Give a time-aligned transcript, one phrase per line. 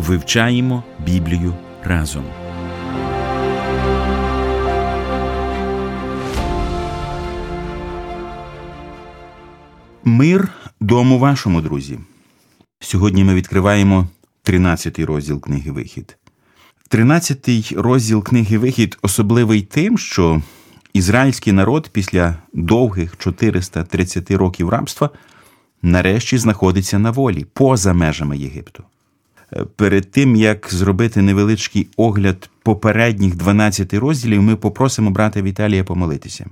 [0.00, 1.54] Вивчаємо Біблію
[1.84, 2.24] разом.
[10.04, 10.48] Мир
[10.80, 11.98] дому вашому, друзі.
[12.80, 14.08] Сьогодні ми відкриваємо
[14.44, 16.16] 13-й розділ книги Вихід.
[16.90, 20.42] 13-й розділ книги Вихід особливий тим, що
[20.92, 25.10] ізраїльський народ після довгих 430 років рабства
[25.82, 28.84] нарешті знаходиться на волі поза межами Єгипту.
[29.52, 36.46] Е, перед тим як зробити невеличкий огляд попередніх 12 розділів, ми попросимо брата Віталія помолитися.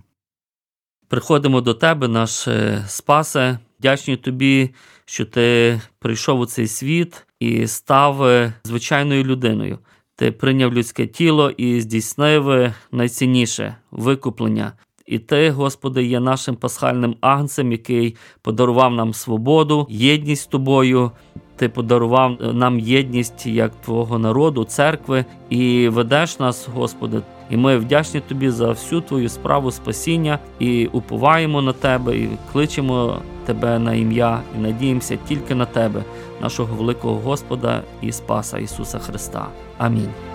[1.08, 4.70] Приходимо до тебе, наш е, Спасе, вдячні тобі,
[5.05, 9.78] що ти прийшов у цей світ і став е, звичайною людиною.
[10.16, 14.72] Ти прийняв людське тіло і здійснив найцінніше викуплення.
[15.06, 21.12] І ти, Господи, є нашим пасхальним агнцем, який подарував нам свободу, єдність з тобою.
[21.59, 27.20] Ти подарував нам єдність як твого народу, церкви, і ведеш нас, Господи.
[27.51, 33.17] І ми вдячні тобі за всю твою справу спасіння і уповаємо на тебе, і кличемо
[33.47, 36.05] тебе на ім'я, і надіємося тільки на тебе,
[36.42, 39.47] нашого великого Господа і Спаса Ісуса Христа.
[39.79, 40.27] Амінь.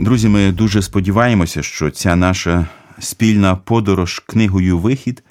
[0.00, 2.66] Друзі, ми дуже сподіваємося, що ця наша
[2.98, 5.22] спільна подорож книгою Вихід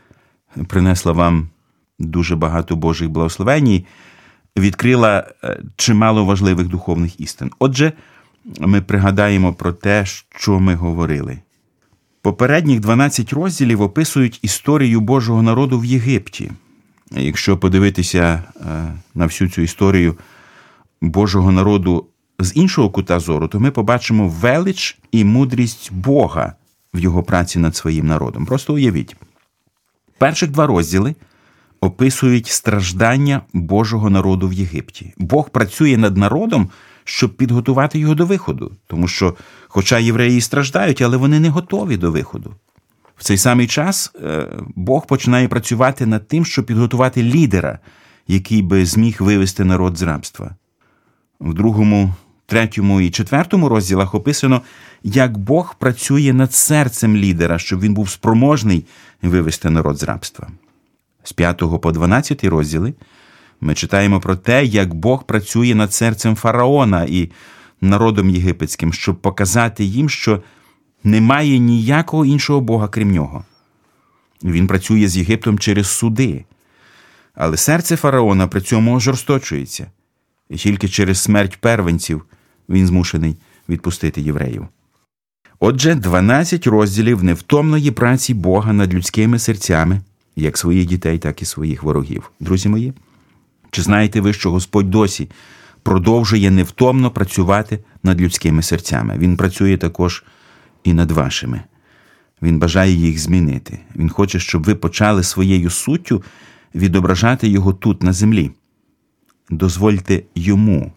[0.67, 1.49] принесла вам
[1.99, 3.83] дуже багато Божих благословень,
[4.57, 7.51] відкрила е, чимало важливих духовних істин.
[7.59, 7.93] Отже,
[8.59, 10.05] ми пригадаємо про те,
[10.35, 11.39] що ми говорили.
[12.21, 16.51] Попередніх 12 розділів описують історію Божого народу в Єгипті.
[17.11, 18.63] Якщо подивитися е,
[19.15, 20.17] на всю цю історію
[21.01, 22.05] Божого народу
[22.39, 26.53] з іншого кута зору, то ми побачимо велич і мудрість Бога
[26.93, 28.45] в його праці над своїм народом.
[28.45, 29.15] Просто уявіть.
[30.17, 31.15] Перших два розділи
[31.81, 35.13] описують страждання Божого народу в Єгипті.
[35.17, 36.69] Бог працює над народом,
[37.03, 39.35] щоб підготувати його до виходу, тому що,
[39.67, 42.53] хоча євреї страждають, але вони не готові до виходу.
[43.17, 47.79] В цей самий час е, Бог починає працювати над тим, щоб підготувати лідера,
[48.27, 50.55] який би зміг вивести народ з рабства.
[51.39, 52.13] В другому
[52.45, 54.61] третьому і четвертому розділах описано,
[55.03, 58.85] як Бог працює над серцем лідера, щоб він був спроможний
[59.21, 60.47] вивести народ з рабства.
[61.23, 62.93] З 5 по 12 розділи
[63.61, 67.31] ми читаємо про те, як Бог працює над серцем фараона і
[67.81, 70.43] народом єгипетським, щоб показати їм, що
[71.03, 73.45] немає ніякого іншого Бога, крім нього.
[74.43, 76.45] Він працює з Єгиптом через суди.
[77.35, 79.91] Але серце фараона при цьому ожорсточується,
[80.49, 82.25] і тільки через смерть первенців
[82.69, 83.35] він змушений
[83.69, 84.67] відпустити євреїв.
[85.59, 90.01] Отже, 12 розділів невтомної праці Бога над людськими серцями,
[90.35, 92.31] як своїх дітей, так і своїх ворогів.
[92.39, 92.93] Друзі мої,
[93.71, 95.29] чи знаєте ви, що Господь досі
[95.83, 99.17] продовжує невтомно працювати над людськими серцями?
[99.17, 100.23] Він працює також
[100.83, 101.61] і над вашими.
[102.41, 103.79] Він бажає їх змінити.
[103.95, 106.23] Він хоче, щоб ви почали своєю суттю
[106.75, 108.51] відображати його тут, на землі.
[109.49, 110.91] Дозвольте йому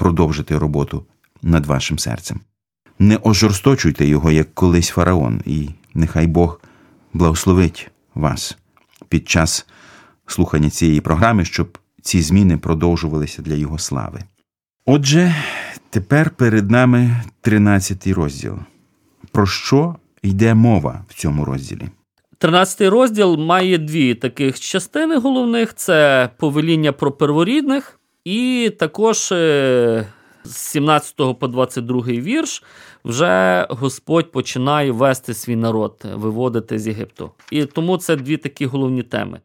[0.00, 1.04] продовжити роботу
[1.42, 2.40] над вашим серцем.
[2.98, 6.60] Не ожорсточуйте його, як колись фараон, і нехай Бог
[7.12, 8.58] благословить вас
[9.08, 9.66] під час
[10.26, 14.20] слухання цієї програми, щоб ці зміни продовжувалися для Його слави.
[14.86, 15.34] Отже,
[15.90, 18.58] тепер перед нами 13 розділ.
[19.32, 21.88] Про що йде мова в цьому розділі?
[22.38, 27.99] 13 розділ має дві таких частини головних: це повеління про перворідних.
[28.24, 30.06] І також е,
[30.44, 32.62] з 17 по 22 вірш
[33.04, 37.30] вже Господь починає вести свій народ, виводити з Єгипту.
[37.50, 39.40] І тому це дві такі головні теми.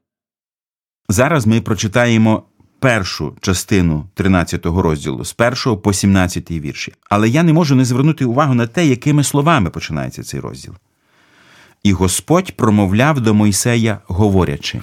[1.10, 2.44] Зараз ми прочитаємо
[2.80, 5.36] першу частину 13 розділу з
[5.66, 6.94] 1 по 17 вірші.
[7.10, 10.74] Але я не можу не звернути увагу на те, якими словами починається цей розділ.
[11.84, 14.82] І Господь промовляв до Мойсея, говорячи.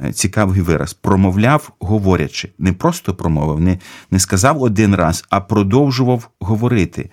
[0.00, 3.78] Е, цікавий вираз, промовляв, говорячи, не просто промовив, не,
[4.10, 7.10] не сказав один раз, а продовжував говорити.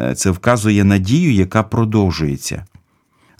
[0.00, 2.66] Е, це вказує надію, яка продовжується.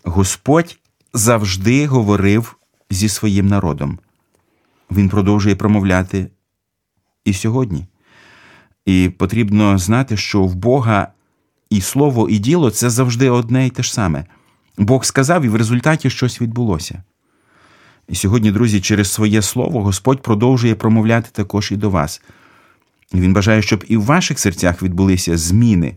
[0.04, 0.78] Господь
[1.14, 2.56] завжди говорив
[2.90, 3.98] зі своїм народом.
[4.90, 6.30] Він продовжує промовляти
[7.24, 7.86] і сьогодні.
[8.86, 11.08] І потрібно знати, що в Бога
[11.70, 14.24] і слово, і діло це завжди одне і те ж саме.
[14.78, 17.02] Бог сказав, і в результаті щось відбулося.
[18.08, 22.22] І сьогодні, друзі, через своє слово Господь продовжує промовляти також і до вас.
[23.14, 25.96] Він бажає, щоб і в ваших серцях відбулися зміни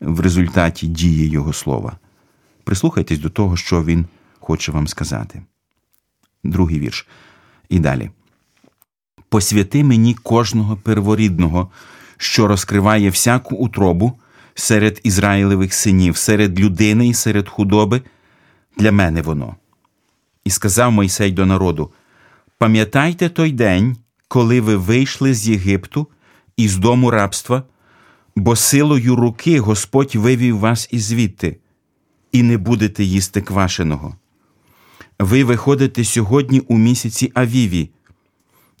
[0.00, 1.96] в результаті дії Його слова.
[2.64, 4.06] Прислухайтесь до того, що Він
[4.40, 5.42] хоче вам сказати.
[6.44, 7.06] Другий вірш.
[7.68, 8.10] І далі.
[9.28, 11.70] Посвяти мені кожного перворідного,
[12.16, 14.18] що розкриває всяку утробу
[14.54, 18.02] серед Ізраїлевих синів, серед людини і серед худоби.
[18.76, 19.56] Для мене воно.
[20.44, 21.92] І сказав Мойсей до народу:
[22.58, 23.96] Пам'ятайте той день,
[24.28, 26.06] коли ви вийшли з Єгипту
[26.56, 27.62] із дому рабства,
[28.36, 31.56] бо силою руки Господь вивів вас із звідти,
[32.32, 34.16] і не будете їсти квашеного.
[35.18, 37.90] Ви виходите сьогодні у місяці Авіві,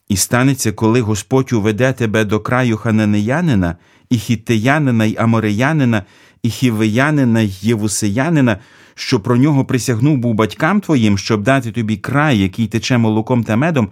[0.08, 3.76] і станеться, коли Господь уведе тебе до краю хананеянина,
[4.10, 6.04] і хіттеянина, й амореянина,
[6.42, 8.58] і хівеянина, й євусеянина,
[8.94, 13.56] що про нього присягнув був батькам твоїм, щоб дати тобі край, який тече молоком та
[13.56, 13.88] медом,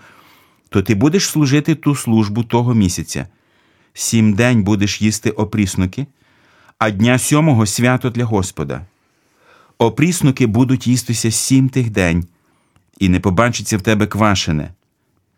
[0.69, 3.27] то ти будеш служити ту службу того місяця.
[3.95, 6.07] Сім день будеш їсти опріснуки,
[6.79, 8.87] а дня сьомого свято для Господа.
[9.79, 12.27] Опріснуки будуть їстися сім тих день,
[12.99, 14.71] і не побачиться в тебе квашене,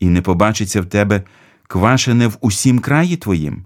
[0.00, 1.22] і не побачиться в тебе
[1.66, 3.64] квашене в усім краї твоїм.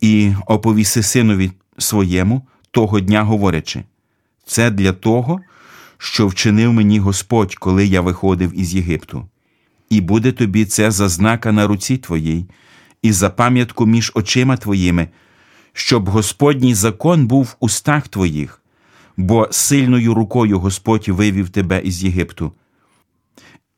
[0.00, 3.84] І оповіси синові своєму того дня говорячи
[4.44, 5.40] це для того,
[5.98, 9.28] що вчинив мені Господь, коли я виходив із Єгипту,
[9.90, 12.46] і буде тобі це за знака на руці твоїй,
[13.02, 15.08] і за пам'ятку між очима твоїми,
[15.72, 18.62] щоб Господній закон був в устах твоїх,
[19.16, 22.52] бо сильною рукою Господь вивів тебе із Єгипту.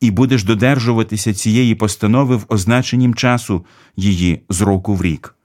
[0.01, 3.65] І будеш додержуватися цієї постанови в означенім часу
[3.95, 5.35] її з року в рік.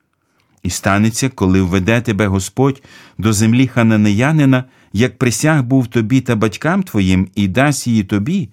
[0.62, 2.82] І станеться, коли введе тебе Господь
[3.18, 8.48] до землі хананеянина, як присяг був тобі та батькам твоїм, і дасть її тобі,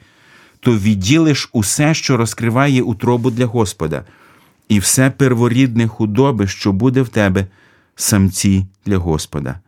[0.59, 4.05] то відділиш усе, що розкриває утробу для Господа,
[4.69, 7.47] і все перворідне худоби, що буде в тебе,
[7.95, 9.59] самці для Господа.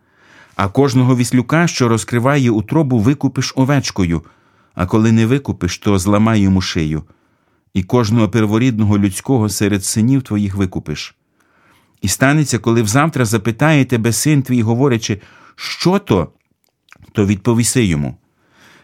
[0.55, 4.21] А кожного віслюка, що розкриває утробу, викупиш овечкою,
[4.75, 7.03] а коли не викупиш, то зламай йому шию,
[7.73, 11.15] і кожного перворідного людського серед синів твоїх викупиш.
[12.01, 15.21] І станеться, коли взавтра запитає тебе син твій, говорячи,
[15.55, 16.31] що то,
[17.11, 18.17] то відповіси йому.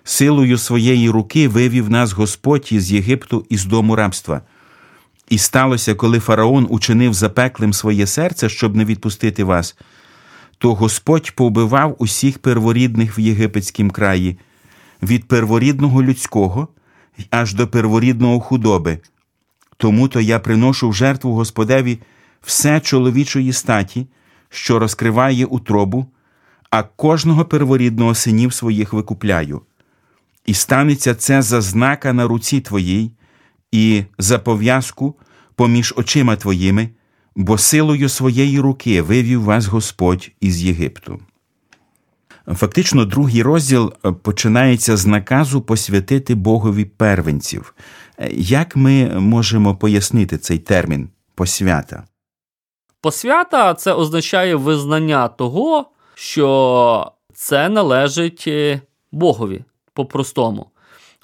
[0.03, 4.41] Силою своєї руки вивів нас Господь із Єгипту із дому рабства.
[5.29, 9.75] І сталося, коли фараон учинив запеклим своє серце, щоб не відпустити вас,
[10.57, 14.37] то Господь повбивав усіх перворідних в єгипетськім краї,
[15.03, 16.67] від перворідного людського
[17.29, 18.99] аж до перворідного худоби.
[19.77, 21.99] Тому то я приношу в жертву Господеві
[22.41, 24.07] все чоловічої статі,
[24.49, 26.05] що розкриває утробу,
[26.77, 29.61] а кожного перворідного синів своїх викупляю.
[30.45, 33.11] І станеться це за знака на руці твоїй,
[33.71, 35.15] і за пов'язку
[35.55, 36.89] поміж очима твоїми,
[37.35, 41.19] бо силою своєї руки вивів вас Господь із Єгипту.
[42.47, 47.75] Фактично, другий розділ починається з наказу посвятити Богові первенців.
[48.31, 52.03] Як ми можемо пояснити цей термін посвята?
[53.01, 58.49] Посвята це означає визнання того, що це належить
[59.11, 60.65] Богові по-простому.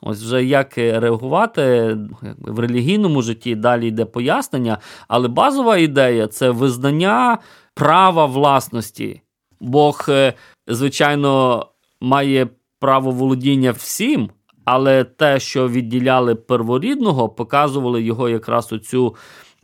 [0.01, 1.97] Ось вже як реагувати
[2.37, 7.37] в релігійному житті, далі йде пояснення, але базова ідея це визнання
[7.73, 9.21] права власності.
[9.59, 10.09] Бог,
[10.67, 11.65] звичайно,
[12.01, 12.47] має
[12.79, 14.29] право володіння всім,
[14.65, 19.15] але те, що відділяли перворідного, показували його якраз оцю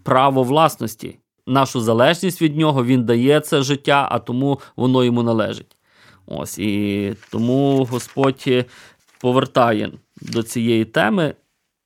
[0.04, 1.20] право власності.
[1.48, 5.78] Нашу залежність від нього він дає це життя, а тому воно йому належить.
[6.26, 8.66] Ось і тому Господь
[9.22, 11.34] повертає до цієї теми.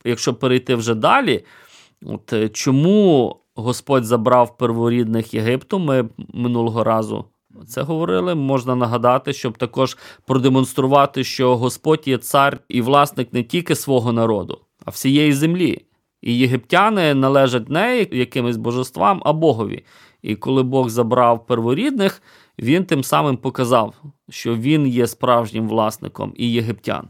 [0.04, 1.44] Якщо перейти вже далі,
[2.06, 7.24] от чому Господь забрав перворідних Єгипту, ми минулого разу
[7.68, 8.34] це говорили.
[8.34, 14.58] Можна нагадати, щоб також продемонструвати, що Господь є цар і власник не тільки свого народу,
[14.84, 15.84] а всієї землі.
[16.22, 19.84] І єгиптяни належать не якимось божествам, а Богові.
[20.22, 22.22] І коли Бог забрав перворідних,
[22.58, 23.94] він тим самим показав,
[24.30, 27.08] що він є справжнім власником і єгиптян.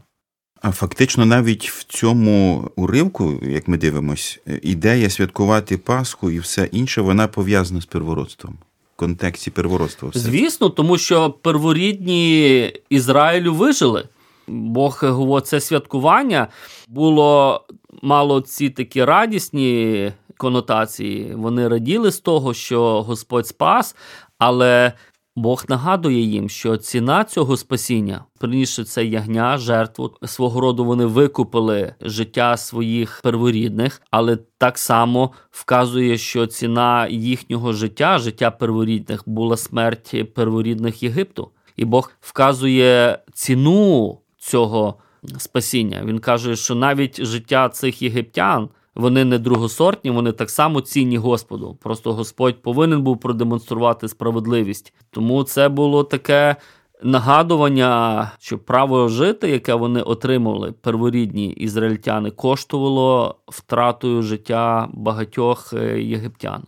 [0.61, 7.01] А фактично, навіть в цьому уривку, як ми дивимось, ідея святкувати Пасху і все інше,
[7.01, 8.57] вона пов'язана з первородством.
[8.95, 10.09] В контексті первородства.
[10.09, 10.19] Все.
[10.19, 14.07] Звісно, тому що перворідні Ізраїлю вижили.
[14.47, 16.47] Бог говорить, це святкування
[16.87, 17.61] було
[18.01, 21.35] мало ці такі радісні конотації.
[21.35, 23.95] Вони раділи з того, що Господь спас,
[24.37, 24.93] але
[25.35, 31.95] Бог нагадує їм, що ціна цього спасіння, приніше це ягня, жертву свого роду вони викупили
[32.01, 40.33] життя своїх перворідних, але так само вказує, що ціна їхнього життя, життя перворідних, була смерть
[40.33, 41.49] перворідних Єгипту.
[41.75, 44.95] І Бог вказує ціну цього
[45.37, 46.03] спасіння.
[46.05, 48.69] Він каже, що навіть життя цих єгиптян.
[48.95, 51.77] Вони не другосортні, вони так само цінні Господу.
[51.81, 54.93] Просто Господь повинен був продемонструвати справедливість.
[55.11, 56.55] Тому це було таке
[57.03, 66.63] нагадування, що право жити, яке вони отримали, перворідні ізраїльтяни, коштувало втратою життя багатьох е, єгиптян.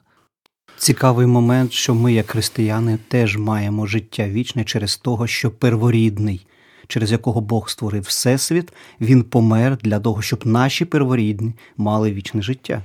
[0.78, 6.48] Цікавий момент, що ми, як християни, теж маємо життя вічне через того, що перворідний
[6.88, 12.82] через якого Бог створив Всесвіт, він помер для того, щоб наші перворідні мали вічне життя.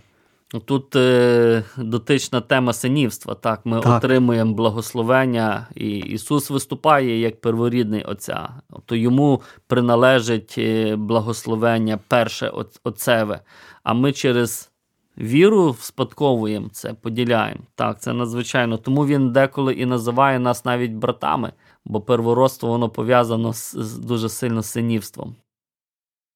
[0.64, 3.35] Тут е, дотична тема синівства.
[3.35, 3.97] Так, ми так.
[3.97, 8.49] отримуємо благословення, і Ісус виступає як перворідний Отця.
[8.71, 12.52] Тобто йому приналежить е, благословення перше
[12.85, 13.40] Отцеве.
[13.83, 14.71] А ми через
[15.19, 17.61] віру спадковуємо це, поділяємо.
[17.75, 18.76] Так, це надзвичайно.
[18.76, 21.52] Тому він деколи і називає нас навіть братами
[21.84, 25.34] бо первородство воно пов'язано з, з дуже сильно з синівством.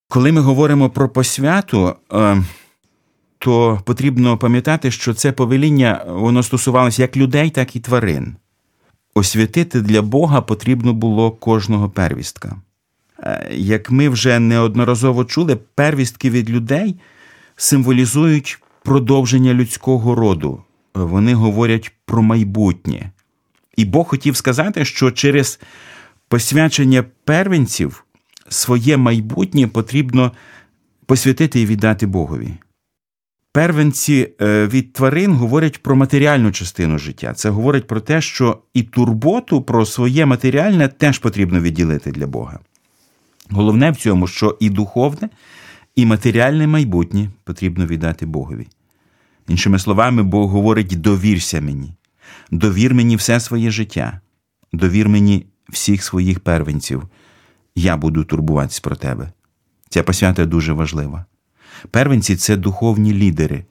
[0.08, 2.42] Коли ми говоримо про посвяту, е,
[3.38, 8.36] то потрібно пам'ятати, що це повеління воно стосувалося як людей, так і тварин.
[9.14, 12.56] Освятити для Бога потрібно було кожного первістка.
[13.18, 16.96] Е, як ми вже неодноразово чули, первістки від людей
[17.56, 20.62] символізують продовження людського роду.
[20.94, 23.10] Вони говорять про майбутнє.
[23.76, 25.60] І Бог хотів сказати, що через
[26.28, 28.04] посвячення первенців
[28.48, 30.32] своє майбутнє потрібно
[31.06, 32.54] посвятити і віддати Богові.
[33.52, 37.34] Первенці е, від тварин говорять про матеріальну частину життя.
[37.34, 42.58] Це говорить про те, що і турботу про своє матеріальне теж потрібно відділити для Бога.
[43.50, 45.28] Головне в цьому, що і духовне,
[45.96, 48.66] і матеріальне майбутнє потрібно віддати Богові.
[49.48, 51.94] Іншими словами, Бог говорить: довірся мені
[52.50, 54.20] довір мені все своє життя,
[54.72, 57.02] довір мені всіх своїх первенців.
[57.76, 59.32] Я буду турбуватись про тебе.
[59.88, 61.24] Ця посвята дуже важлива.
[61.90, 63.64] Первенці це духовні лідери,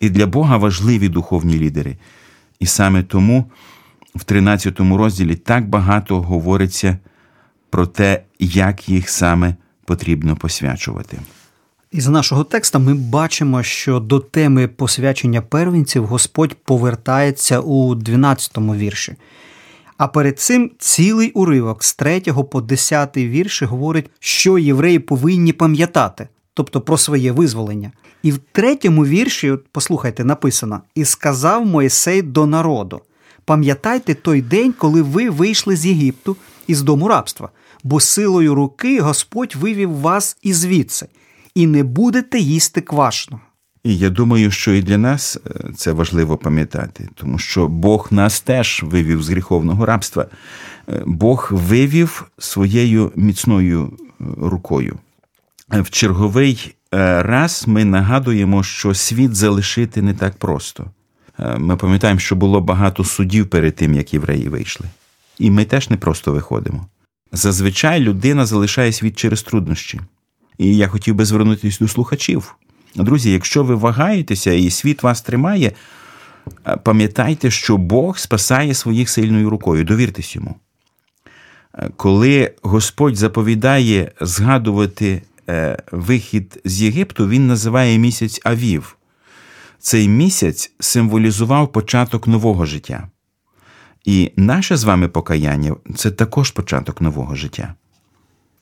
[0.00, 1.96] і для Бога важливі духовні лідери.
[2.60, 3.50] І саме тому
[4.14, 6.98] в 13 розділі так багато говориться
[7.70, 11.18] про те, як їх саме потрібно посвячувати.
[11.94, 19.14] Із нашого текста ми бачимо, що до теми посвячення первенців Господь повертається у 12-му вірші.
[19.96, 26.28] А перед цим цілий уривок з 3 по 10 вірші говорить, що євреї повинні пам'ятати,
[26.54, 27.92] тобто про своє визволення.
[28.22, 33.00] І в третьому вірші, послухайте, написано: І сказав Моїсей до народу:
[33.44, 36.36] пам'ятайте той день, коли ви вийшли з Єгипту
[36.66, 37.48] із дому рабства,
[37.84, 41.06] бо силою руки Господь вивів вас із звідси
[41.54, 43.40] і не будете їсти квашно.
[43.84, 48.40] І я думаю, що і для нас е, це важливо пам'ятати, тому що Бог нас
[48.40, 50.26] теж вивів з гріховного рабства.
[50.88, 54.98] Е, Бог вивів своєю міцною е, рукою.
[55.68, 56.74] В черговий
[57.20, 60.84] раз ми нагадуємо, що світ залишити не так просто.
[61.58, 64.86] Ми пам'ятаємо, що було багато судів перед тим, як євреї вийшли.
[65.38, 66.86] І ми теж не просто виходимо.
[67.32, 70.00] Зазвичай людина залишає світ через труднощі.
[70.58, 72.56] І я хотів би звернутися до слухачів.
[72.94, 75.72] Друзі, якщо ви вагаєтеся і світ вас тримає,
[76.66, 79.84] е, пам'ятайте, що Бог спасає своїх сильною рукою.
[79.84, 80.54] Довіртесь йому.
[81.74, 88.96] Е, коли Господь заповідає згадувати е, вихід з Єгипту, Він називає місяць Авів.
[89.78, 93.08] Цей місяць символізував початок нового життя.
[94.04, 97.74] І наше з вами покаяння це також початок нового життя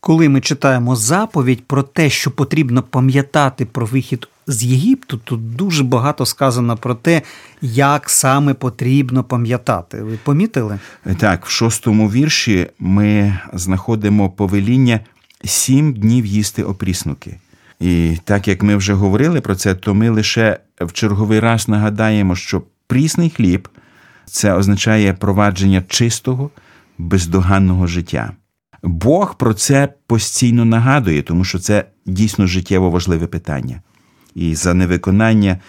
[0.03, 5.85] коли ми читаємо заповідь про те, що потрібно пам'ятати про вихід з Єгипту, тут дуже
[5.85, 7.23] багато сказано про те,
[7.61, 10.03] як саме потрібно пам'ятати.
[10.03, 10.79] Ви помітили?
[11.19, 15.01] Так, в шостому вірші ми знаходимо повеління
[15.45, 17.37] сім днів їсти опріснуки.
[17.81, 22.37] І так як ми вже говорили про це, то ми лише в черговий раз нагадаємо,
[22.37, 23.69] що прісний хліб
[24.27, 26.51] це означає провадження чистого,
[26.99, 28.33] бездоганного життя.
[28.83, 33.83] Бог про це постійно нагадує, тому що це дійсно життєво важливе питання.
[34.35, 35.61] І за невиконання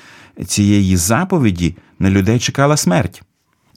[0.45, 3.23] цієї заповіді на людей чекала смерть.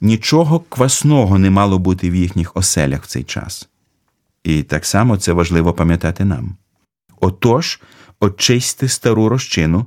[0.01, 3.69] Нічого квасного не мало бути в їхніх оселях в цей час.
[4.43, 6.55] І так само це важливо пам'ятати нам.
[7.19, 7.81] Отож,
[8.19, 9.85] очисти стару розчину,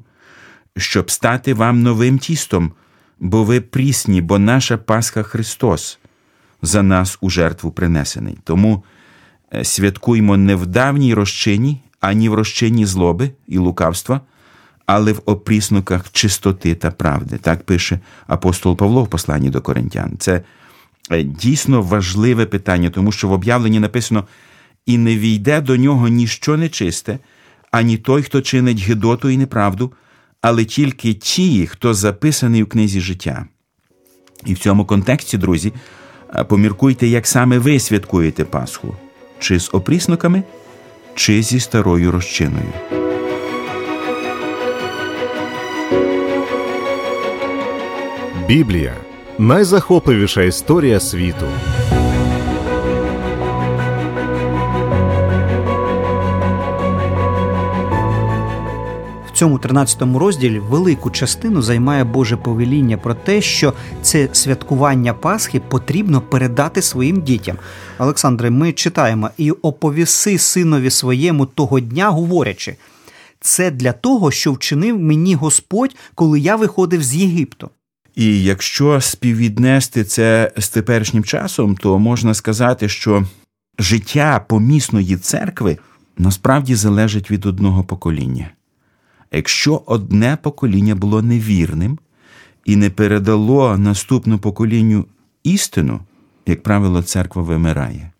[0.76, 2.72] щоб стати вам новим тістом,
[3.20, 5.98] бо ви прісні, бо наша Пасха Христос
[6.62, 8.38] за нас у жертву принесений.
[8.44, 8.84] Тому
[9.62, 14.20] святкуймо не в давній розчині, ані в розчині злоби і лукавства,
[14.86, 17.38] але в опріснуках чистоти та правди.
[17.38, 20.16] Так пише апостол Павло в посланні до Коринтян.
[20.18, 20.42] Це
[21.10, 24.24] е, дійсно важливе питання, тому що в об'явленні написано:
[24.86, 27.18] і не війде до нього ніщо нечисте,
[27.70, 29.92] ані той, хто чинить гидоту і неправду,
[30.40, 33.46] але тільки ті, хто записаний у книзі життя.
[34.46, 35.72] І в цьому контексті, друзі,
[36.34, 38.96] е, поміркуйте, як саме ви святкуєте Пасху,
[39.40, 40.42] чи з опрісниками,
[41.14, 42.72] чи зі старою розчиною.
[48.48, 48.94] Біблія
[49.38, 51.46] найзахопливіша історія світу.
[59.40, 66.20] Цьому 13 розділі велику частину займає Боже повеління про те, що це святкування Пасхи потрібно
[66.20, 67.56] передати своїм дітям.
[67.98, 72.76] Олександре, ми читаємо і оповіси синові своєму того дня, говорячи.
[73.40, 77.70] Це для того, що вчинив мені Господь, коли я виходив з Єгипту.
[78.16, 83.24] І якщо співвіднести це з теперішнім часом, то можна сказати, що
[83.78, 85.78] життя помісної церкви
[86.18, 88.50] насправді залежить від одного покоління.
[89.32, 91.98] Якщо одне покоління було невірним
[92.64, 95.04] і не передало наступному поколінню
[95.44, 96.00] істину,
[96.46, 98.10] як правило, церква вимирає.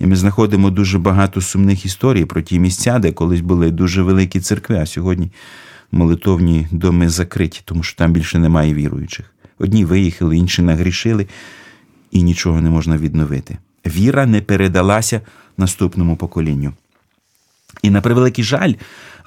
[0.00, 4.40] І ми знаходимо дуже багато сумних історій про ті місця, де колись були дуже великі
[4.40, 5.30] церкви, а сьогодні
[5.92, 9.34] молитовні доми закриті, тому що там більше немає віруючих.
[9.58, 11.26] Одні виїхали, інші нагрішили,
[12.10, 13.58] і нічого не можна відновити.
[13.86, 15.20] Віра не передалася
[15.56, 16.72] наступному поколінню.
[17.82, 18.72] І на превеликий жаль,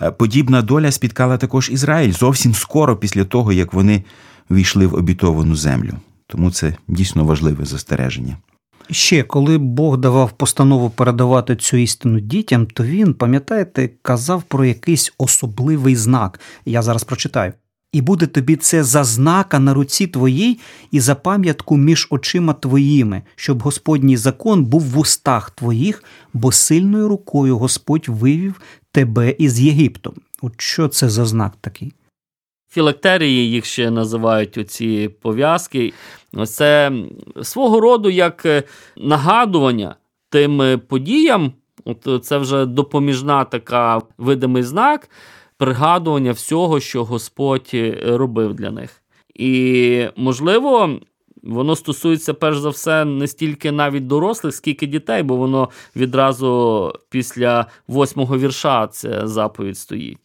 [0.01, 4.03] е, подібна доля спіткала також Ізраїль зовсім скоро після того, як вони
[4.51, 5.93] війшли в обітовану землю.
[6.27, 8.37] Тому це дійсно важливе застереження.
[8.91, 15.13] Ще коли Бог давав постанову передавати цю істину дітям, то він, пам'ятаєте, казав про якийсь
[15.17, 16.39] особливий знак.
[16.65, 17.53] Я зараз прочитаю.
[17.95, 20.59] І буде тобі це за знака на руці твоїй
[20.91, 26.03] і за пам'ятку між очима твоїми, щоб Господній закон був в устах твоїх,
[26.33, 30.13] бо сильною рукою Господь вивів тебе із Єгипту.
[30.41, 31.93] От що це за знак такий?
[32.69, 35.93] Філактерії їх ще називають оці пов'язки.
[36.45, 36.91] Це
[37.43, 38.63] свого роду як е,
[38.97, 39.95] нагадування
[40.29, 41.53] тим е, подіям.
[41.85, 45.09] От Це вже допоміжна така видимий знак
[45.57, 49.01] пригадування всього, що Господь е, робив для них.
[49.35, 50.99] І, можливо,
[51.43, 57.65] воно стосується перш за все не стільки навіть дорослих, скільки дітей, бо воно відразу після
[57.87, 60.17] восьмого вірша ця заповідь стоїть.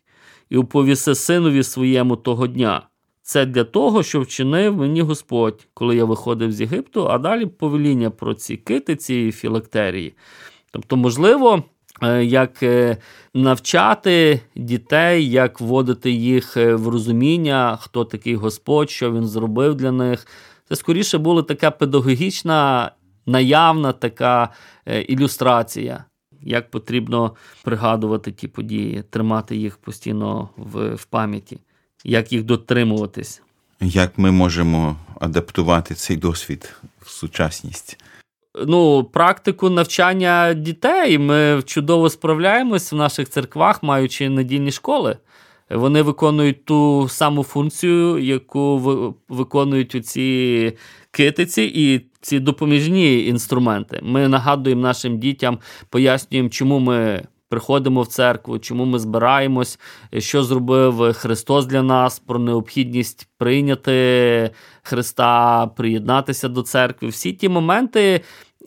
[0.50, 2.82] І уповіси синові своєму того дня.
[3.22, 8.10] Це для того, що вчинив мені Господь, коли я виходив з Єгипту, а далі повеління
[8.10, 10.14] про ці китиці і філактерії.
[10.70, 11.62] Тобто, можливо,
[12.22, 12.96] як е,
[13.34, 19.92] навчати дітей, як вводити їх е, в розуміння, хто такий Господь, що він зробив для
[19.92, 20.26] них.
[20.68, 22.90] Це скоріше була така педагогічна,
[23.26, 24.48] наявна така
[25.08, 26.04] ілюстрація,
[26.42, 31.58] як потрібно пригадувати ті події, тримати їх постійно в, в пам'яті,
[32.04, 33.42] як їх дотримуватись.
[33.80, 37.98] Як ми можемо адаптувати цей досвід в сучасність?
[38.66, 45.16] Ну, практику навчання дітей ми чудово справляємось в наших церквах, маючи недільні школи.
[45.70, 48.78] Вони виконують ту саму функцію, яку
[49.28, 50.72] виконують ці
[51.10, 54.00] китиці і ці допоміжні інструменти.
[54.02, 55.58] Ми нагадуємо нашим дітям,
[55.90, 59.78] пояснюємо, чому ми приходимо в церкву, чому ми збираємось,
[60.18, 64.50] що зробив Христос для нас, про необхідність прийняти
[64.82, 67.08] Христа, приєднатися до церкви.
[67.08, 68.20] Всі ті моменти,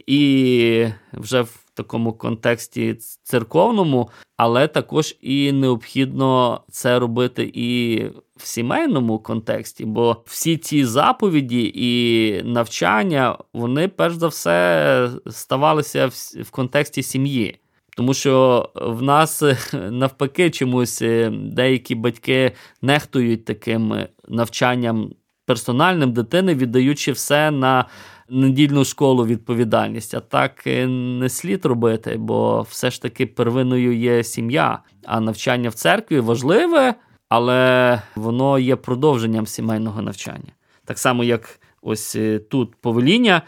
[0.08, 8.00] і вже в такому контексті церковному, але також і необхідно це робити і
[8.38, 16.08] в сімейному контексті, бо всі ці заповіді і навчання, вони перш за все ставалися
[16.42, 17.60] в контексті сім'ї.
[17.96, 22.52] Тому що в нас навпаки чомусь е, деякі батьки
[22.82, 23.96] нехтують таким
[24.28, 25.14] навчанням
[25.46, 27.86] персональним дитини, віддаючи все на
[28.30, 30.16] недільну школу відповідальність.
[30.16, 35.70] А так е, не слід робити, бо все ж таки первинною є сім'я, а навчання
[35.70, 36.94] в церкві важливе,
[37.30, 40.52] але воно є продовженням сімейного навчання.
[40.86, 43.42] Так само, як ось е, тут повеління.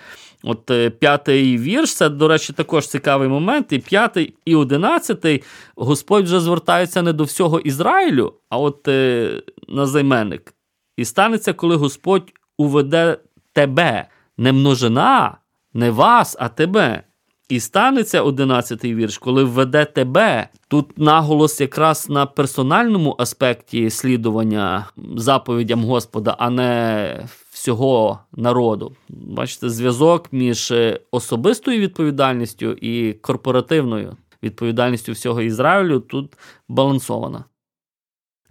[0.43, 3.71] От е, п'ятий вірш, це, до речі, також цікавий момент.
[3.71, 5.43] І п'ятий і одинадцятий
[5.75, 9.29] Господь вже звертається не до всього Ізраїлю, а от е,
[9.67, 10.53] на займенник.
[10.97, 13.17] І станеться, коли Господь уведе
[13.53, 15.37] тебе, не множина,
[15.73, 17.03] не вас, а тебе.
[17.49, 20.49] І станеться одинадцятий вірш, коли введе тебе.
[20.67, 24.85] Тут наголос якраз на персональному аспекті слідування
[25.17, 28.91] заповідям Господа, а не всього народу.
[29.09, 36.33] Бачите, зв'язок між е, особистою відповідальністю і корпоративною відповідальністю всього Ізраїлю тут
[36.69, 37.43] балансована.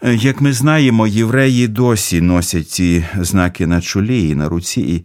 [0.03, 4.81] Е, Як ми знаємо, євреї досі носять ці знаки на чолі і на руці.
[4.81, 5.05] І,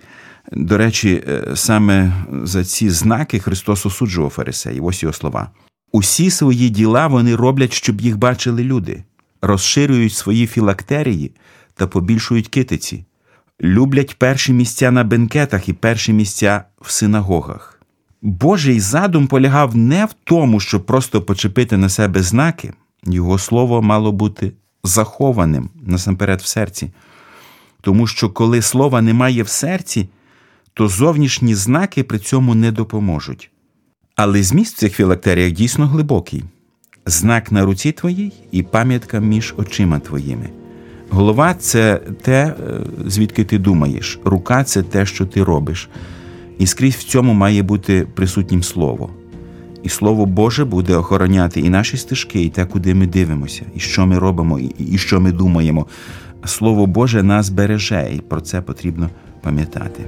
[0.51, 4.85] до речі, е, саме за ці знаки Христос осуджував фарисеїв.
[4.85, 5.51] Ось його слова.
[5.91, 9.03] Усі свої діла вони роблять, щоб їх бачили люди,
[9.41, 11.31] розширюють свої філактерії
[11.73, 13.05] та побільшують китиці,
[13.61, 17.81] люблять перші місця на бенкетах і перші місця в синагогах.
[18.21, 24.11] Божий задум полягав не в тому, щоб просто почепити на себе знаки, його слово мало
[24.11, 24.51] бути
[24.83, 26.91] захованим насамперед в серці.
[27.81, 30.09] Тому що коли слова немає в серці,
[30.73, 33.51] то зовнішні знаки при цьому не допоможуть.
[34.15, 36.43] Але зміст в цих філактеріях дійсно глибокий
[37.05, 40.49] знак на руці твоїй і пам'ятка між очима твоїми.
[41.09, 42.53] Голова це те, е,
[43.05, 45.89] звідки ти думаєш, рука це те, що ти робиш.
[46.57, 49.09] І скрізь в цьому має бути присутнім слово.
[49.83, 54.05] І Слово Боже буде охороняти і наші стежки, і те, куди ми дивимося, і що
[54.05, 55.85] ми робимо, і, що ми думаємо.
[56.45, 59.09] Слово Боже нас береже, і про це потрібно
[59.41, 60.03] пам'ятати.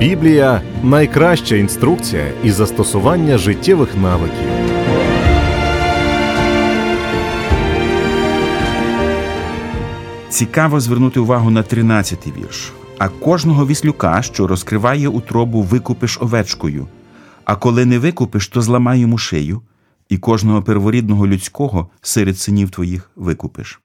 [0.00, 4.53] Біблія найкраща інструкція і застосування життєвих навиків.
[10.34, 12.72] Цікаво звернути увагу на 13-й вірш.
[12.98, 16.86] А кожного віслюка, що розкриває утробу, викупиш овечкою.
[17.44, 19.62] А коли не викупиш, то зламай йому шию,
[20.08, 23.80] і кожного перворідного людського серед синів твоїх викупиш.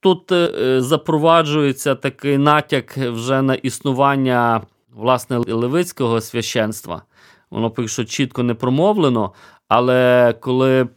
[0.00, 4.62] Тут е, запроваджується такий натяк вже на існування
[4.96, 7.02] власне левицького священства.
[7.50, 9.32] Воно поки що чітко не промовлено,
[9.68, 10.88] але коли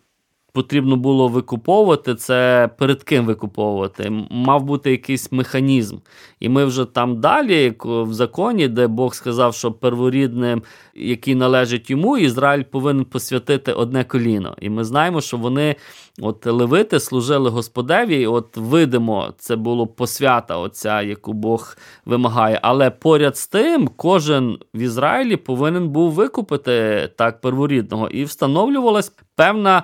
[0.53, 4.11] потрібно було викуповувати, це перед ким викуповувати?
[4.29, 5.97] Мав бути якийсь механізм.
[6.39, 10.63] І ми вже там далі, в законі, де Бог сказав, що перворідним,
[10.95, 14.55] який належить йому, Ізраїль повинен посвятити одне коліно.
[14.61, 15.75] І ми знаємо, що вони,
[16.21, 22.59] от левити, служили Господеві, і от видимо, це було посвята, оця, яку Бог вимагає.
[22.61, 29.77] Але поряд з тим, кожен в Ізраїлі повинен був викупити так перворідного, і встановлювалась певна
[29.77, 29.83] е,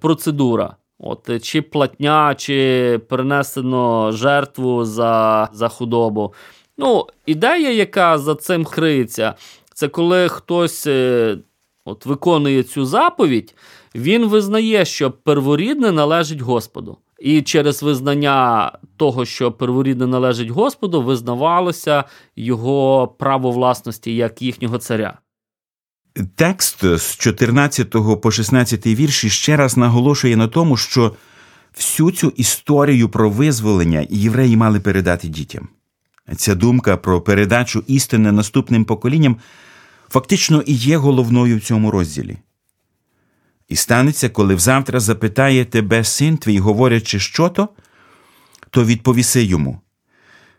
[0.00, 0.76] процедура.
[0.98, 6.34] От, Чи платня, чи перенесено жертву за за худобу.
[6.78, 9.34] Ну, Ідея, яка за цим криється,
[9.74, 11.38] це коли хтось е,
[11.84, 13.54] от, виконує цю заповідь,
[13.94, 16.98] він визнає, що перворідне належить Господу.
[17.18, 22.04] І через визнання того, що перворідне належить Господу, визнавалося
[22.36, 25.18] його право власності як їхнього царя.
[26.14, 31.16] Текст з 14 по 16 вірші ще раз наголошує на тому, що
[31.76, 35.68] всю цю історію про визволення євреї мали передати дітям.
[36.36, 39.36] Ця думка про передачу істини наступним поколінням
[40.08, 42.38] фактично і є головною в цьому розділі.
[43.68, 47.68] І станеться, коли взавтра запитає тебе син твій, говорячи, що то,
[48.70, 49.80] то відповіси йому.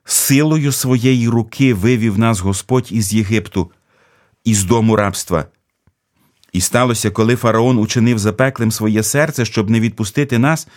[0.06, 3.72] Силою своєї руки вивів нас Господь із Єгипту,
[4.46, 5.46] із дому рабства.
[6.54, 10.68] І сталося, коли фараон учинив запеклим своє серце, щоб не відпустити нас,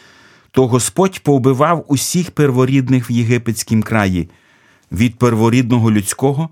[0.50, 4.30] то Господь повбивав усіх перворідних в єгипетськім краї,
[4.92, 6.48] від перворідного людського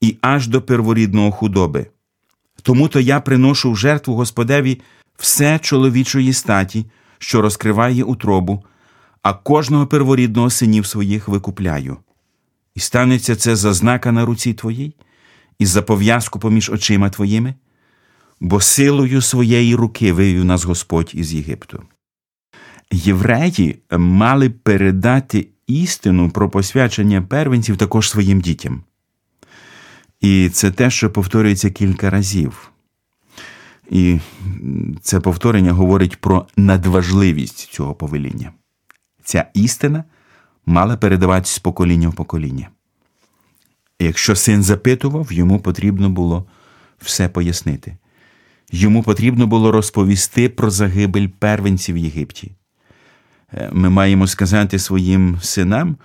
[0.00, 1.86] і аж до перворідного худоби.
[2.62, 4.80] Тому то я приношу в жертву Господеві
[5.16, 6.86] все чоловічої статі,
[7.18, 8.64] що розкриває утробу,
[9.22, 11.96] а кожного перворідного синів своїх викупляю.
[12.74, 14.94] І станеться це за знака на руці твоїй,
[15.58, 17.54] і за пов'язку поміж очима твоїми,
[18.40, 21.82] бо силою своєї руки вивів нас Господь із Єгипту.
[22.90, 28.82] Євреї мали передати істину про посвячення первенців також своїм дітям.
[30.20, 32.70] І це те, що повторюється кілька разів.
[33.90, 34.18] І
[35.00, 38.52] це повторення говорить про надважливість цього повеління.
[39.24, 40.04] Ця істина
[40.66, 42.68] мала передаватися з покоління в покоління.
[44.02, 46.46] Якщо син запитував, йому потрібно було
[47.00, 47.96] все пояснити.
[48.72, 52.52] Йому потрібно було розповісти про загибель первенців в Єгипті.
[53.54, 55.96] Е, Ми маємо сказати своїм синам,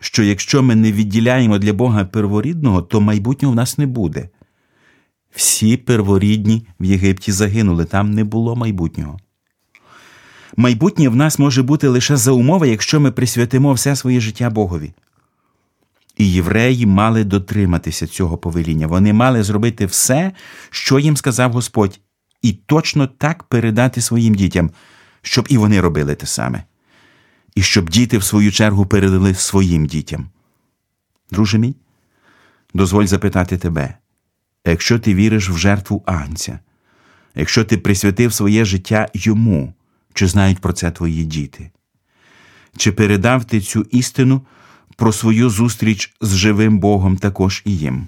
[0.00, 4.28] що якщо ми не відділяємо для Бога перворідного, то майбутнього в нас не буде.
[5.34, 9.18] Всі перворідні в Єгипті загинули, там не було майбутнього.
[10.56, 14.92] Майбутнє в нас може бути лише за умови, якщо ми присвятимо все своє життя Богові.
[16.18, 18.86] І євреї мали дотриматися цього повеління.
[18.86, 20.32] Вони мали зробити все,
[20.70, 22.00] що їм сказав Господь,
[22.42, 24.70] і точно так передати своїм дітям,
[25.22, 26.64] щоб і вони робили те саме,
[27.54, 30.28] і щоб діти, в свою чергу, передали своїм дітям.
[31.30, 31.74] Друже мій,
[32.74, 33.94] дозволь запитати тебе,
[34.66, 36.58] якщо ти віриш в жертву Агнця,
[37.34, 39.74] якщо ти присвятив своє життя йому,
[40.14, 41.70] чи знають про це твої діти?
[42.76, 44.42] Чи передав ти цю істину
[44.98, 48.06] про свою зустріч з живим Богом також і їм?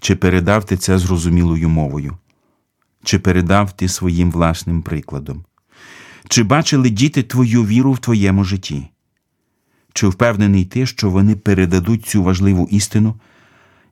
[0.00, 2.16] Чи передав ти це зрозумілою мовою?
[3.04, 5.44] Чи передав ти своїм власним прикладом?
[6.28, 8.88] Чи бачили діти твою віру в твоєму житті?
[9.92, 13.14] Чи впевнений ти, що вони передадуть цю важливу істину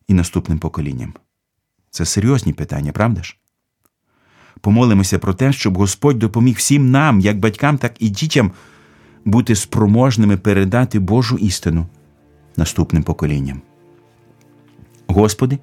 [0.08, 1.14] і наступним поколінням?
[1.90, 3.36] Це серйозні питання, правда ж?
[4.60, 8.52] Помолимося про те, щоб Господь допоміг всім нам, як батькам, так і дітям,
[9.24, 11.86] бути спроможними передати Божу істину
[12.56, 13.60] наступним поколінням.
[15.06, 15.58] Господи,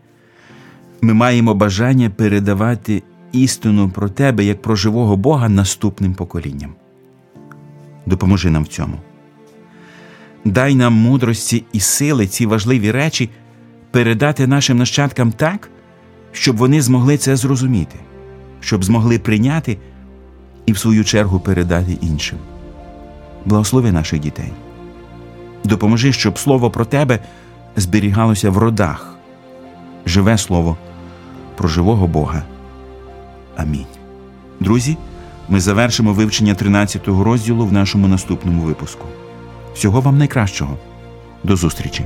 [1.02, 6.74] ми маємо бажання передавати істину про Тебе як про живого Бога наступним поколінням.
[8.06, 8.98] Допоможи нам в цьому.
[10.46, 13.30] Дай нам мудрості і сили ці важливі речі
[13.92, 15.70] передати нашим нащадкам так,
[16.32, 17.96] щоб вони змогли це зрозуміти,
[18.60, 19.78] щоб змогли прийняти
[20.66, 22.38] і, в свою чергу, передати іншим.
[23.48, 24.52] Благослови наших дітей.
[25.64, 27.20] Допоможи, щоб слово про тебе
[27.76, 29.16] зберігалося в родах,
[30.06, 30.78] живе слово
[31.56, 32.44] про живого Бога.
[33.58, 33.86] Амінь.
[34.60, 34.98] Друзі,
[35.50, 39.06] ми завершимо вивчення 13 розділу в нашому наступному випуску.
[39.74, 40.78] Всього вам найкращого.
[41.44, 42.06] До зустрічі!